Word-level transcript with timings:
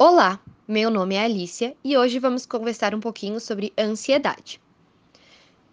Olá, 0.00 0.38
meu 0.68 0.92
nome 0.92 1.16
é 1.16 1.24
Alicia 1.24 1.76
e 1.82 1.98
hoje 1.98 2.20
vamos 2.20 2.46
conversar 2.46 2.94
um 2.94 3.00
pouquinho 3.00 3.40
sobre 3.40 3.72
ansiedade. 3.76 4.60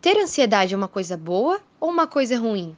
Ter 0.01 0.17
ansiedade 0.17 0.73
é 0.73 0.77
uma 0.77 0.87
coisa 0.87 1.15
boa 1.15 1.61
ou 1.79 1.91
uma 1.91 2.07
coisa 2.07 2.35
ruim? 2.35 2.75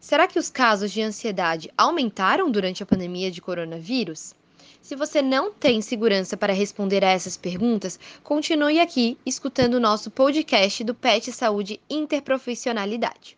Será 0.00 0.26
que 0.26 0.38
os 0.38 0.48
casos 0.48 0.90
de 0.90 1.02
ansiedade 1.02 1.70
aumentaram 1.76 2.50
durante 2.50 2.82
a 2.82 2.86
pandemia 2.86 3.30
de 3.30 3.42
coronavírus? 3.42 4.34
Se 4.80 4.96
você 4.96 5.20
não 5.20 5.52
tem 5.52 5.82
segurança 5.82 6.38
para 6.38 6.54
responder 6.54 7.04
a 7.04 7.10
essas 7.10 7.36
perguntas, 7.36 8.00
continue 8.24 8.80
aqui 8.80 9.18
escutando 9.26 9.74
o 9.74 9.80
nosso 9.80 10.10
podcast 10.10 10.82
do 10.84 10.94
PET 10.94 11.32
Saúde 11.32 11.78
Interprofissionalidade. 11.90 13.36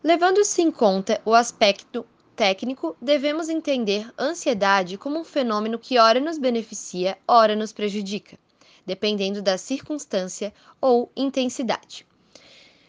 Levando-se 0.00 0.62
em 0.62 0.70
conta 0.70 1.20
o 1.24 1.34
aspecto 1.34 2.06
técnico, 2.36 2.94
devemos 3.00 3.48
entender 3.48 4.12
ansiedade 4.18 4.98
como 4.98 5.18
um 5.18 5.24
fenômeno 5.24 5.78
que 5.78 5.98
ora 5.98 6.20
nos 6.20 6.36
beneficia, 6.36 7.16
ora 7.26 7.56
nos 7.56 7.72
prejudica, 7.72 8.38
dependendo 8.84 9.40
da 9.40 9.56
circunstância 9.56 10.52
ou 10.78 11.10
intensidade. 11.16 12.06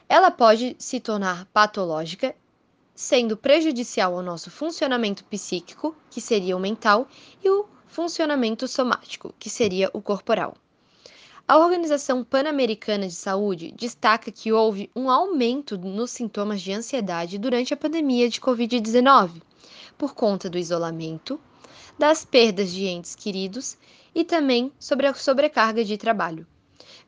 Ela 0.10 0.30
pode 0.30 0.76
se 0.78 1.00
tornar 1.00 1.46
patológica, 1.46 2.36
sendo 2.94 3.38
prejudicial 3.38 4.16
ao 4.16 4.22
nosso 4.22 4.52
funcionamento 4.52 5.24
psíquico, 5.26 5.96
que 6.10 6.20
seria 6.20 6.58
o 6.58 6.60
mental, 6.60 7.08
e 7.42 7.50
o 7.50 7.66
funcionamento 7.88 8.68
somático, 8.68 9.34
que 9.40 9.50
seria 9.50 9.90
o 9.94 10.02
corporal. 10.02 10.56
A 11.50 11.58
Organização 11.60 12.26
Pan-Americana 12.26 13.08
de 13.08 13.14
Saúde 13.14 13.72
destaca 13.72 14.30
que 14.30 14.52
houve 14.52 14.92
um 14.94 15.10
aumento 15.10 15.78
nos 15.78 16.12
sintomas 16.12 16.62
de 16.62 16.74
ansiedade 16.74 17.38
durante 17.38 17.74
a 17.74 17.78
pandemia 17.78 18.28
de 18.28 18.42
Covid-19, 18.42 19.42
por 19.98 20.14
conta 20.14 20.50
do 20.50 20.58
isolamento, 20.58 21.40
das 21.98 22.26
perdas 22.26 22.70
de 22.70 22.86
entes 22.88 23.16
queridos 23.16 23.78
e 24.14 24.26
também 24.26 24.74
sobre 24.78 25.08
a 25.08 25.14
sobrecarga 25.14 25.86
de 25.86 25.98
trabalho. 25.98 26.46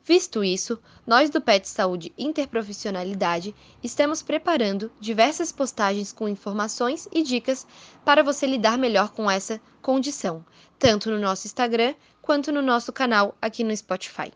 Visto 0.09 0.43
isso, 0.43 0.79
nós 1.05 1.29
do 1.29 1.39
PET 1.39 1.69
Saúde 1.69 2.11
Interprofissionalidade 2.17 3.53
estamos 3.83 4.23
preparando 4.23 4.91
diversas 4.99 5.51
postagens 5.51 6.11
com 6.11 6.27
informações 6.27 7.07
e 7.13 7.21
dicas 7.21 7.67
para 8.03 8.23
você 8.23 8.47
lidar 8.47 8.75
melhor 8.75 9.11
com 9.11 9.29
essa 9.29 9.61
condição, 9.83 10.43
tanto 10.79 11.11
no 11.11 11.19
nosso 11.19 11.45
Instagram 11.45 11.93
quanto 12.23 12.51
no 12.51 12.59
nosso 12.59 12.91
canal 12.91 13.37
aqui 13.39 13.63
no 13.63 13.77
Spotify. 13.77 14.33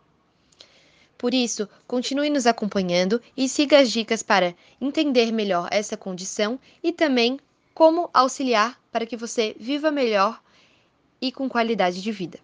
Por 1.18 1.34
isso, 1.34 1.68
continue 1.88 2.30
nos 2.30 2.46
acompanhando 2.46 3.20
e 3.36 3.48
siga 3.48 3.80
as 3.80 3.90
dicas 3.90 4.22
para 4.22 4.54
entender 4.80 5.32
melhor 5.32 5.66
essa 5.72 5.96
condição 5.96 6.56
e 6.84 6.92
também 6.92 7.36
como 7.74 8.08
auxiliar 8.14 8.80
para 8.92 9.06
que 9.06 9.16
você 9.16 9.56
viva 9.58 9.90
melhor 9.90 10.40
e 11.20 11.32
com 11.32 11.48
qualidade 11.48 12.00
de 12.00 12.12
vida. 12.12 12.38